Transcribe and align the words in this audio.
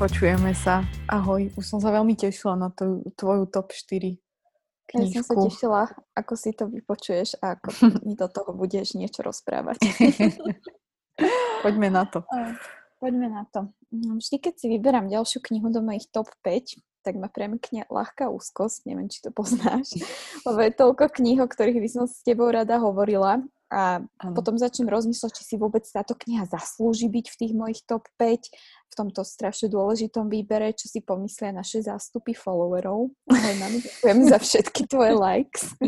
Počujeme 0.00 0.56
sa. 0.56 0.80
Ahoj. 1.12 1.52
Už 1.60 1.64
som 1.68 1.76
sa 1.76 1.92
veľmi 1.92 2.16
tešila 2.16 2.56
na 2.56 2.72
tú, 2.72 3.04
tvoju 3.20 3.44
top 3.52 3.68
4 3.68 4.16
knižku. 4.88 5.12
Ja 5.12 5.20
som 5.20 5.24
sa 5.28 5.34
tešila, 5.36 5.82
ako 6.16 6.32
si 6.40 6.56
to 6.56 6.72
vypočuješ 6.72 7.36
a 7.44 7.60
ako 7.60 7.68
mi 8.08 8.16
do 8.16 8.24
toho 8.32 8.56
budeš 8.56 8.96
niečo 8.96 9.20
rozprávať. 9.20 9.76
Poďme 11.68 11.92
na 11.92 12.08
to. 12.08 12.24
Poďme 12.96 13.28
na 13.28 13.44
to. 13.52 13.68
No, 13.92 14.16
vždy, 14.16 14.40
keď 14.40 14.54
si 14.56 14.72
vyberám 14.72 15.12
ďalšiu 15.12 15.44
knihu 15.44 15.68
do 15.68 15.84
mojich 15.84 16.08
top 16.08 16.32
5, 16.48 16.80
tak 17.04 17.20
ma 17.20 17.28
premikne 17.28 17.84
ľahká 17.92 18.32
úzkosť, 18.32 18.88
neviem, 18.88 19.12
či 19.12 19.20
to 19.20 19.28
poznáš, 19.28 20.00
lebo 20.48 20.64
je 20.64 20.72
toľko 20.80 21.12
kníh, 21.12 21.44
o 21.44 21.48
ktorých 21.48 21.76
by 21.76 21.88
som 21.92 22.04
s 22.08 22.24
tebou 22.24 22.48
rada 22.48 22.80
hovorila 22.80 23.44
a 23.70 24.02
ano. 24.02 24.34
potom 24.34 24.58
začnem 24.58 24.90
rozmýšľať, 24.90 25.30
či 25.30 25.42
si 25.46 25.54
vôbec 25.54 25.86
táto 25.86 26.18
kniha 26.18 26.50
zaslúži 26.50 27.06
byť 27.06 27.26
v 27.30 27.38
tých 27.38 27.52
mojich 27.54 27.80
top 27.86 28.10
5, 28.18 28.50
v 28.90 28.94
tomto 28.98 29.22
strašne 29.22 29.70
dôležitom 29.70 30.26
výbere, 30.26 30.74
čo 30.74 30.90
si 30.90 30.98
pomyslia 30.98 31.54
naše 31.54 31.86
zástupy 31.86 32.34
followerov. 32.34 33.14
Ďakujem 33.30 34.18
za 34.26 34.38
všetky 34.42 34.90
tvoje 34.90 35.14
likes. 35.14 35.78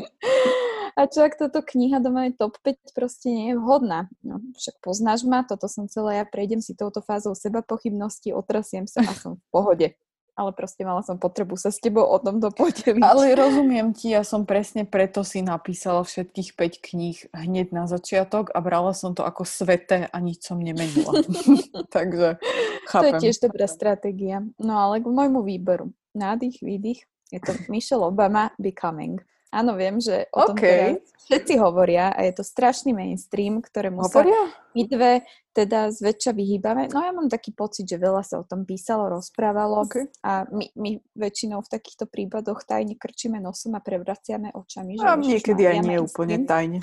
A 0.93 1.09
čo 1.09 1.25
ak 1.25 1.41
toto 1.41 1.65
kniha 1.65 2.05
do 2.05 2.13
mojej 2.13 2.37
top 2.37 2.61
5 2.61 2.93
proste 2.93 3.33
nie 3.33 3.53
je 3.53 3.57
vhodná? 3.57 4.13
No, 4.21 4.45
však 4.55 4.77
poznáš 4.85 5.25
ma, 5.25 5.41
toto 5.41 5.65
som 5.65 5.89
celé 5.89 6.21
ja, 6.21 6.25
prejdem 6.29 6.61
si 6.61 6.77
touto 6.77 7.01
fázou 7.01 7.33
seba 7.33 7.65
pochybnosti, 7.65 8.37
otrasiem 8.37 8.85
sa 8.85 9.01
a 9.01 9.13
som 9.17 9.41
v 9.41 9.45
pohode 9.49 9.89
ale 10.33 10.51
proste 10.57 10.83
mala 10.83 11.05
som 11.05 11.21
potrebu 11.21 11.61
sa 11.61 11.69
s 11.69 11.79
tebou 11.79 12.09
o 12.09 12.17
tomto 12.17 12.49
podeliť. 12.53 13.05
Ale 13.05 13.37
rozumiem 13.37 13.93
ti, 13.93 14.17
ja 14.17 14.25
som 14.25 14.49
presne 14.49 14.89
preto 14.89 15.21
si 15.23 15.45
napísala 15.45 16.03
všetkých 16.05 16.57
5 16.57 16.89
kníh 16.93 17.19
hneď 17.37 17.73
na 17.73 17.85
začiatok 17.85 18.49
a 18.53 18.59
brala 18.65 18.97
som 18.97 19.13
to 19.13 19.23
ako 19.25 19.45
sveté 19.45 20.09
a 20.09 20.17
nič 20.21 20.45
som 20.45 20.57
nemenila. 20.57 21.21
Takže 21.97 22.41
chápem. 22.89 23.13
To 23.13 23.17
je 23.21 23.23
tiež 23.29 23.37
dobrá 23.45 23.67
stratégia. 23.69 24.41
No 24.57 24.75
ale 24.81 25.05
k 25.05 25.07
môjmu 25.09 25.45
výberu. 25.45 25.93
Nádych, 26.17 26.61
výdych. 26.61 27.09
Je 27.33 27.41
to 27.41 27.57
Michelle 27.73 28.05
Obama 28.05 28.53
Becoming. 28.61 29.25
Áno, 29.53 29.77
viem, 29.77 30.01
že 30.01 30.33
o 30.33 30.49
tom 30.49 30.57
okay. 30.57 30.97
teda 30.97 31.13
všetci 31.29 31.55
hovoria 31.61 32.09
a 32.09 32.25
je 32.25 32.33
to 32.33 32.45
strašný 32.45 32.97
mainstream, 32.97 33.61
ktorému 33.61 34.01
hovoria? 34.01 34.49
sa 34.49 34.63
my 34.73 34.83
dve 34.89 35.13
teda 35.53 35.93
zväčša 35.93 36.33
vyhýbame. 36.33 36.89
No 36.89 37.05
ja 37.05 37.13
mám 37.13 37.29
taký 37.29 37.53
pocit, 37.53 37.85
že 37.85 38.01
veľa 38.01 38.25
sa 38.25 38.41
o 38.41 38.45
tom 38.49 38.65
písalo, 38.65 39.13
rozprávalo 39.13 39.85
okay. 39.85 40.09
a 40.25 40.49
my, 40.49 40.73
my 40.73 40.91
väčšinou 41.13 41.61
v 41.61 41.69
takýchto 41.69 42.09
prípadoch 42.09 42.65
tajne 42.65 42.97
krčíme 42.97 43.37
nosom 43.37 43.77
a 43.77 43.85
prevraciame 43.85 44.57
očami. 44.57 44.97
Že 44.97 45.05
a 45.05 45.13
niekedy 45.21 45.63
aj 45.69 45.79
nie 45.85 45.99
úplne 46.01 46.37
tajne. 46.49 46.81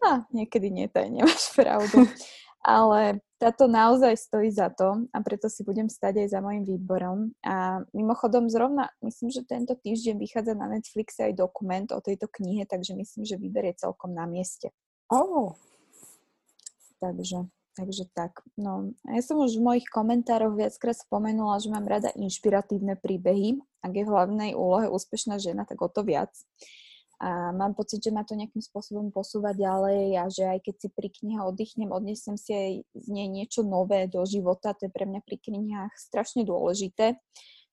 A 0.00 0.24
niekedy 0.32 0.72
nie 0.72 0.88
tajne, 0.88 1.24
máš 1.28 1.52
pravdu. 1.52 2.08
Ale 2.64 3.20
táto 3.40 3.64
naozaj 3.64 4.20
stojí 4.20 4.52
za 4.52 4.68
to 4.68 5.08
a 5.16 5.18
preto 5.24 5.48
si 5.48 5.64
budem 5.64 5.88
stať 5.88 6.28
aj 6.28 6.28
za 6.36 6.40
môjim 6.44 6.68
výborom. 6.68 7.32
A 7.40 7.80
mimochodom 7.96 8.52
zrovna, 8.52 8.92
myslím, 9.00 9.32
že 9.32 9.48
tento 9.48 9.72
týždeň 9.72 10.20
vychádza 10.20 10.52
na 10.52 10.68
Netflixe 10.68 11.24
aj 11.24 11.40
dokument 11.40 11.88
o 11.96 12.04
tejto 12.04 12.28
knihe, 12.28 12.68
takže 12.68 12.92
myslím, 12.92 13.24
že 13.24 13.40
výber 13.40 13.72
je 13.72 13.88
celkom 13.88 14.12
na 14.12 14.28
mieste. 14.28 14.68
Oh. 15.08 15.56
Takže, 17.00 17.48
takže 17.80 18.04
tak. 18.12 18.44
No, 18.60 18.92
ja 19.08 19.24
som 19.24 19.40
už 19.40 19.56
v 19.56 19.64
mojich 19.64 19.88
komentároch 19.88 20.52
viackrát 20.52 21.00
spomenula, 21.00 21.64
že 21.64 21.72
mám 21.72 21.88
rada 21.88 22.12
inšpiratívne 22.12 23.00
príbehy. 23.00 23.56
Ak 23.80 23.96
je 23.96 24.04
v 24.04 24.12
hlavnej 24.12 24.52
úlohe 24.52 24.92
úspešná 24.92 25.40
žena, 25.40 25.64
tak 25.64 25.80
o 25.80 25.88
to 25.88 26.04
viac 26.04 26.28
a 27.20 27.52
mám 27.52 27.76
pocit, 27.76 28.00
že 28.00 28.08
ma 28.08 28.24
to 28.24 28.32
nejakým 28.32 28.64
spôsobom 28.64 29.12
posúva 29.12 29.52
ďalej 29.52 30.16
a 30.16 30.24
že 30.32 30.48
aj 30.48 30.64
keď 30.64 30.74
si 30.80 30.88
pri 30.88 31.08
knihe 31.12 31.40
oddychnem, 31.44 31.92
odnesem 31.92 32.40
si 32.40 32.56
aj 32.56 32.70
z 32.96 33.06
nej 33.12 33.28
niečo 33.28 33.60
nové 33.60 34.08
do 34.08 34.24
života, 34.24 34.72
to 34.72 34.88
je 34.88 34.92
pre 34.92 35.04
mňa 35.04 35.20
pri 35.20 35.36
knihách 35.36 35.92
strašne 36.00 36.48
dôležité. 36.48 37.20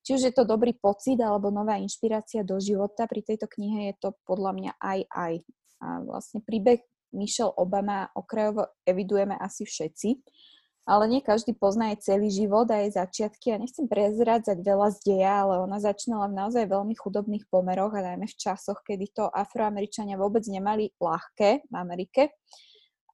Či 0.03 0.09
už 0.19 0.21
je 0.27 0.33
to 0.35 0.43
dobrý 0.43 0.75
pocit 0.75 1.15
alebo 1.23 1.47
nová 1.47 1.79
inšpirácia 1.79 2.43
do 2.43 2.59
života, 2.59 3.07
pri 3.07 3.23
tejto 3.23 3.47
knihe 3.47 3.91
je 3.91 3.95
to 4.03 4.09
podľa 4.27 4.51
mňa 4.51 4.71
aj 4.83 4.99
aj. 5.15 5.33
A 5.79 5.87
vlastne 6.03 6.43
príbeh 6.43 6.83
Michelle 7.15 7.55
Obama 7.55 8.11
okrajovo 8.19 8.67
evidujeme 8.83 9.39
asi 9.39 9.63
všetci 9.63 10.09
ale 10.87 11.03
nie 11.11 11.19
každý 11.19 11.51
pozná 11.51 11.91
jej 11.91 12.15
celý 12.15 12.31
život 12.31 12.71
a 12.71 12.79
jej 12.79 12.95
začiatky 12.95 13.51
a 13.51 13.59
nechcem 13.59 13.91
prezrádzať 13.91 14.63
veľa 14.63 14.87
z 14.95 14.97
deja, 15.03 15.43
ale 15.43 15.59
ona 15.67 15.83
začínala 15.83 16.31
v 16.31 16.39
naozaj 16.39 16.63
veľmi 16.63 16.95
chudobných 16.95 17.43
pomeroch 17.51 17.91
a 17.91 18.15
najmä 18.15 18.23
v 18.23 18.39
časoch, 18.39 18.79
kedy 18.87 19.11
to 19.11 19.27
afroameričania 19.27 20.15
vôbec 20.15 20.47
nemali 20.47 20.95
ľahké 20.95 21.67
v 21.67 21.73
Amerike. 21.75 22.31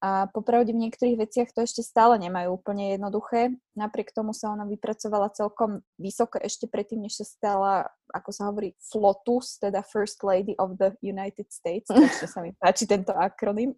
A 0.04 0.28
popravde 0.28 0.76
v 0.76 0.84
niektorých 0.84 1.16
veciach 1.16 1.50
to 1.56 1.64
ešte 1.64 1.80
stále 1.80 2.20
nemajú 2.20 2.60
úplne 2.60 2.92
jednoduché. 2.92 3.56
Napriek 3.72 4.12
tomu 4.12 4.36
sa 4.36 4.52
ona 4.52 4.68
vypracovala 4.68 5.32
celkom 5.32 5.80
vysoko 5.96 6.36
ešte 6.38 6.68
predtým, 6.68 7.00
než 7.08 7.24
sa 7.24 7.26
stala, 7.26 7.72
ako 8.12 8.30
sa 8.30 8.52
hovorí, 8.52 8.76
FLOTUS, 8.92 9.64
teda 9.64 9.80
First 9.80 10.20
Lady 10.20 10.52
of 10.60 10.76
the 10.76 10.92
United 11.00 11.48
States. 11.48 11.88
Takže 11.90 12.28
sa 12.28 12.44
mi 12.44 12.52
páči 12.54 12.84
tento 12.84 13.16
akronym. 13.16 13.74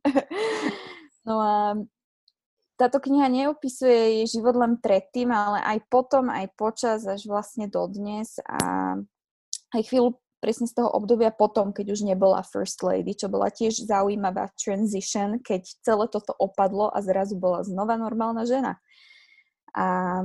No 1.22 1.38
a 1.38 1.78
táto 2.76 3.00
kniha 3.00 3.32
neopisuje 3.32 4.20
jej 4.20 4.26
život 4.38 4.56
len 4.56 4.76
predtým, 4.76 5.32
ale 5.32 5.64
aj 5.64 5.78
potom, 5.88 6.28
aj 6.28 6.52
počas, 6.60 7.08
až 7.08 7.24
vlastne 7.24 7.72
dodnes 7.72 8.36
a 8.44 8.94
aj 9.72 9.82
chvíľu 9.88 10.20
presne 10.38 10.68
z 10.68 10.76
toho 10.76 10.92
obdobia 10.92 11.32
potom, 11.32 11.72
keď 11.72 11.96
už 11.96 12.04
nebola 12.04 12.44
First 12.44 12.84
Lady, 12.84 13.16
čo 13.16 13.32
bola 13.32 13.48
tiež 13.48 13.88
zaujímavá 13.88 14.52
transition, 14.54 15.40
keď 15.40 15.64
celé 15.82 16.04
toto 16.12 16.36
opadlo 16.36 16.92
a 16.92 17.00
zrazu 17.00 17.34
bola 17.40 17.64
znova 17.64 17.96
normálna 17.96 18.44
žena. 18.44 18.78
A 19.72 20.22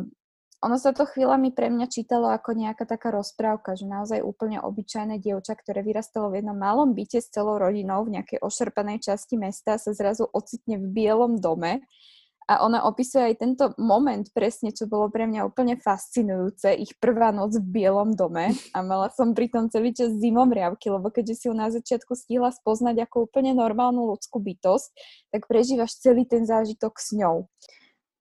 ono 0.62 0.78
sa 0.78 0.94
to 0.94 1.10
chvíľami 1.10 1.58
pre 1.58 1.74
mňa 1.74 1.90
čítalo 1.90 2.30
ako 2.30 2.54
nejaká 2.54 2.86
taká 2.86 3.10
rozprávka, 3.10 3.74
že 3.74 3.90
naozaj 3.90 4.22
úplne 4.22 4.62
obyčajné 4.62 5.18
dievča, 5.18 5.58
ktoré 5.58 5.82
vyrastalo 5.82 6.30
v 6.30 6.44
jednom 6.44 6.54
malom 6.54 6.94
byte 6.94 7.18
s 7.18 7.34
celou 7.34 7.58
rodinou 7.58 8.06
v 8.06 8.22
nejakej 8.22 8.46
ošerpanej 8.46 9.02
časti 9.02 9.42
mesta, 9.42 9.82
sa 9.82 9.90
zrazu 9.90 10.30
ocitne 10.30 10.78
v 10.78 10.86
bielom 10.86 11.42
dome 11.42 11.82
a 12.52 12.60
ona 12.68 12.84
opisuje 12.84 13.32
aj 13.32 13.36
tento 13.40 13.72
moment 13.80 14.28
presne, 14.36 14.76
čo 14.76 14.84
bolo 14.84 15.08
pre 15.08 15.24
mňa 15.24 15.48
úplne 15.48 15.80
fascinujúce. 15.80 16.76
Ich 16.76 17.00
prvá 17.00 17.32
noc 17.32 17.56
v 17.56 17.64
Bielom 17.64 18.12
dome 18.12 18.52
a 18.76 18.84
mala 18.84 19.08
som 19.16 19.32
pri 19.32 19.48
tom 19.48 19.72
celý 19.72 19.96
čas 19.96 20.12
zimom 20.20 20.52
riavky, 20.52 20.92
lebo 20.92 21.08
keďže 21.08 21.36
si 21.40 21.46
ju 21.48 21.56
na 21.56 21.72
začiatku 21.72 22.12
stihla 22.12 22.52
spoznať 22.52 23.08
ako 23.08 23.32
úplne 23.32 23.56
normálnu 23.56 24.04
ľudskú 24.12 24.44
bytosť, 24.44 24.90
tak 25.32 25.48
prežívaš 25.48 25.96
celý 26.04 26.28
ten 26.28 26.44
zážitok 26.44 27.00
s 27.00 27.16
ňou. 27.16 27.48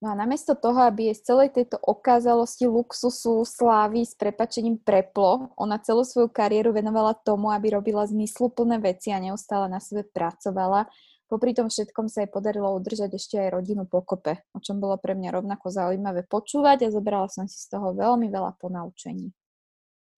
No 0.01 0.07
a 0.09 0.15
namiesto 0.17 0.57
toho, 0.57 0.87
aby 0.87 1.11
jej 1.11 1.17
z 1.19 1.23
celej 1.29 1.49
tejto 1.53 1.77
okázalosti, 1.77 2.65
luxusu, 2.71 3.45
slávy 3.45 4.07
s 4.07 4.17
prepačením 4.17 4.81
preplo, 4.81 5.53
ona 5.61 5.77
celú 5.77 6.07
svoju 6.07 6.31
kariéru 6.33 6.73
venovala 6.73 7.19
tomu, 7.19 7.53
aby 7.53 7.77
robila 7.77 8.09
zmysluplné 8.09 8.81
veci 8.81 9.13
a 9.13 9.21
neustále 9.21 9.69
na 9.69 9.83
sebe 9.83 10.07
pracovala 10.09 10.89
Popri 11.31 11.55
tom 11.55 11.71
všetkom 11.71 12.11
sa 12.11 12.27
jej 12.27 12.31
podarilo 12.31 12.75
udržať 12.75 13.15
ešte 13.15 13.39
aj 13.39 13.55
rodinu 13.55 13.87
pokope, 13.87 14.43
o 14.51 14.59
čom 14.59 14.83
bolo 14.83 14.99
pre 14.99 15.15
mňa 15.15 15.39
rovnako 15.39 15.71
zaujímavé 15.71 16.27
počúvať 16.27 16.91
a 16.91 16.93
zobrala 16.93 17.31
som 17.31 17.47
si 17.47 17.55
z 17.55 17.71
toho 17.71 17.95
veľmi 17.95 18.27
veľa 18.27 18.59
ponaučení. 18.59 19.31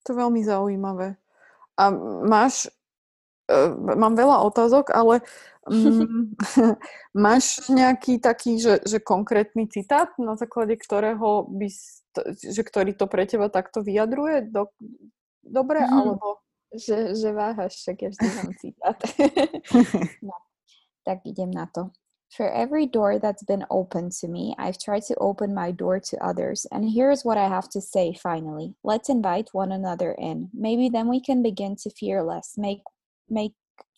To 0.09 0.17
je 0.17 0.17
veľmi 0.17 0.41
zaujímavé. 0.41 1.21
A 1.77 1.93
máš, 2.25 2.73
uh, 3.53 3.77
mám 3.77 4.17
veľa 4.17 4.41
otázok, 4.41 4.89
ale 4.89 5.21
um, 5.69 6.33
máš 7.29 7.61
nejaký 7.69 8.17
taký, 8.17 8.57
že, 8.57 8.81
že 8.81 8.97
konkrétny 8.97 9.69
citát, 9.69 10.17
na 10.17 10.33
základe 10.41 10.81
ktorého 10.81 11.45
by, 11.45 11.69
že 12.41 12.63
ktorý 12.65 12.97
to 12.97 13.05
pre 13.05 13.29
teba 13.29 13.53
takto 13.53 13.85
vyjadruje? 13.85 14.49
Do, 14.49 14.73
dobre, 15.45 15.85
mm. 15.85 15.93
alebo... 15.93 16.41
Že, 16.73 17.21
že 17.21 17.37
váhaš, 17.37 17.85
však 17.85 17.97
ja 18.01 18.09
vždy 18.09 18.29
mám 18.33 18.51
citát. 18.57 18.97
no. 20.25 20.33
Tak 21.05 21.27
idem 21.27 21.51
na 21.51 21.67
to. 21.75 21.91
For 22.33 22.51
every 22.51 22.87
door 22.87 23.19
that's 23.19 23.43
been 23.45 23.67
opened 23.69 24.13
to 24.13 24.29
me, 24.29 24.55
I've 24.57 24.79
tried 24.79 25.03
to 25.05 25.15
open 25.17 25.53
my 25.55 25.71
door 25.71 26.01
to 26.01 26.25
others. 26.25 26.67
And 26.73 26.89
here's 26.89 27.25
what 27.25 27.37
I 27.37 27.47
have 27.47 27.69
to 27.71 27.81
say 27.81 28.15
finally. 28.15 28.75
Let's 28.83 29.11
invite 29.11 29.53
one 29.53 29.71
another 29.71 30.13
in. 30.13 30.49
Maybe 30.55 30.89
then 30.89 31.09
we 31.09 31.21
can 31.21 31.43
begin 31.43 31.77
to 31.77 31.91
fear 31.91 32.23
less, 32.23 32.55
make 32.57 32.81
make 33.29 33.53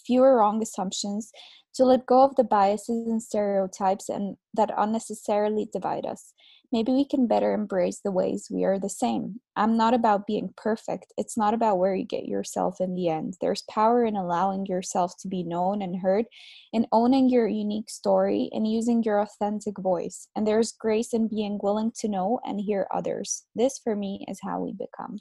fewer 0.06 0.36
wrong 0.36 0.62
assumptions, 0.62 1.30
to 1.74 1.84
let 1.84 2.06
go 2.06 2.22
of 2.22 2.36
the 2.36 2.44
biases 2.44 3.06
and 3.08 3.20
stereotypes 3.20 4.08
and 4.08 4.36
that 4.54 4.70
unnecessarily 4.76 5.68
divide 5.72 6.06
us. 6.06 6.32
maybe 6.74 6.90
we 6.90 7.04
can 7.04 7.28
better 7.28 7.54
embrace 7.54 8.00
the 8.00 8.10
ways 8.10 8.48
we 8.50 8.64
are 8.64 8.80
the 8.80 8.88
same. 8.88 9.40
I'm 9.54 9.76
not 9.76 9.94
about 9.94 10.26
being 10.26 10.52
perfect. 10.56 11.12
It's 11.16 11.38
not 11.38 11.54
about 11.54 11.78
where 11.78 11.94
you 11.94 12.04
get 12.04 12.24
yourself 12.24 12.80
in 12.80 12.96
the 12.96 13.08
end. 13.08 13.34
There's 13.40 13.62
power 13.70 14.04
in 14.04 14.16
allowing 14.16 14.66
yourself 14.66 15.12
to 15.20 15.28
be 15.28 15.44
known 15.44 15.82
and 15.82 16.00
heard, 16.00 16.24
and 16.72 16.88
owning 16.90 17.28
your 17.28 17.46
unique 17.46 17.88
story 17.88 18.50
and 18.52 18.66
using 18.66 19.04
your 19.04 19.20
authentic 19.20 19.78
voice. 19.78 20.26
And 20.34 20.48
there's 20.48 20.72
grace 20.72 21.14
in 21.14 21.28
being 21.28 21.60
willing 21.62 21.92
to 22.00 22.08
know 22.08 22.40
and 22.44 22.60
hear 22.60 22.88
others. 22.92 23.44
This, 23.54 23.78
for 23.78 23.94
me, 23.94 24.24
is 24.28 24.40
how 24.42 24.58
we 24.58 24.72
become. 24.72 25.18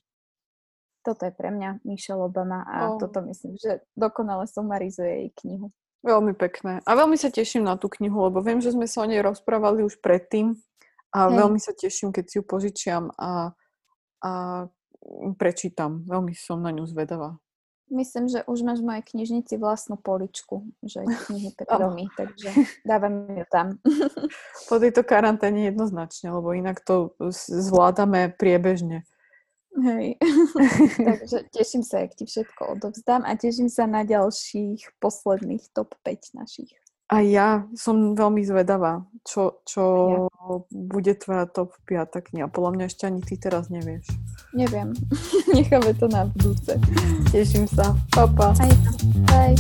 Toto 1.04 1.28
je 1.28 1.34
pre 1.36 1.52
mňa 1.52 1.84
Michelle 1.84 2.24
Obama 2.24 2.64
a 2.64 2.96
oh. 2.96 2.98
toto 2.98 3.20
myslím, 3.28 3.60
že 3.60 3.84
dokonale 3.94 4.48
sumarizuje 4.48 5.28
jej 5.28 5.30
knihu. 5.44 5.68
Veľmi 6.04 6.36
pekné. 6.36 6.80
A 6.84 6.92
veľmi 6.96 7.16
sa 7.16 7.32
teším 7.32 7.64
na 7.64 7.80
tú 7.80 7.88
knihu, 7.88 8.28
lebo 8.28 8.44
viem, 8.44 8.60
že 8.60 8.76
sme 8.76 8.88
sa 8.88 9.04
o 9.04 9.08
nej 9.08 9.24
rozprávali 9.24 9.88
už 9.88 10.04
predtým 10.04 10.60
A 11.16 11.28
Hej. 11.28 11.36
veľmi 11.40 11.60
sa 11.60 11.72
teším, 11.76 12.12
keď 12.12 12.24
si 12.28 12.36
ju 12.40 12.44
požičiam 12.44 13.12
a 13.16 13.56
a 14.24 14.32
prečítam. 15.36 16.08
Veľmi 16.08 16.32
som 16.32 16.64
na 16.64 16.72
ňu 16.72 16.88
zvedavá. 16.88 17.36
Myslím, 17.92 18.32
že 18.32 18.42
už 18.48 18.64
máš 18.64 18.80
v 18.82 18.90
mojej 18.90 19.04
knižnici 19.06 19.60
vlastnú 19.60 20.00
poličku, 20.00 20.66
že 20.82 21.04
knihy 21.28 21.54
Petromy, 21.60 22.08
takže 22.16 22.50
dávam 22.88 23.28
ju 23.28 23.46
tam. 23.52 23.78
Po 24.72 24.80
tejto 24.80 25.04
karanténe 25.04 25.70
jednoznačne, 25.70 26.32
lebo 26.34 26.56
inak 26.56 26.80
to 26.82 27.14
zvládame 27.30 28.34
priebežne. 28.34 29.06
Hej. 29.74 30.22
takže 31.10 31.38
teším 31.50 31.82
sa, 31.82 32.06
ak 32.06 32.14
ti 32.14 32.30
všetko 32.30 32.78
odovzdám 32.78 33.26
a 33.26 33.34
teším 33.34 33.74
sa 33.74 33.90
na 33.90 34.06
ďalších 34.06 35.02
posledných 35.02 35.74
top 35.74 35.98
5 36.06 36.38
našich. 36.38 36.70
A 37.14 37.22
ja 37.22 37.70
som 37.78 38.18
veľmi 38.18 38.42
zvedavá, 38.42 39.06
čo, 39.22 39.62
čo 39.70 39.84
ja. 39.86 40.58
bude 40.72 41.14
tvoja 41.14 41.46
top 41.46 41.78
5 41.86 42.26
kniha. 42.32 42.50
Podľa 42.50 42.72
mňa 42.74 42.86
ešte 42.90 43.04
ani 43.06 43.22
ty 43.22 43.38
teraz 43.38 43.70
nevieš. 43.70 44.08
Neviem. 44.54 44.98
Necháme 45.58 45.94
to 45.94 46.10
na 46.10 46.26
budúce. 46.26 46.74
Teším 47.30 47.70
sa. 47.70 47.94
Pa, 48.14 48.26
pa. 48.26 48.58
Aj, 48.58 48.74
Bye. 49.30 49.58